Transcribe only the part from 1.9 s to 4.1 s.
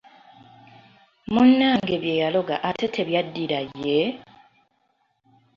bye yaloga ate tebyaddira ye?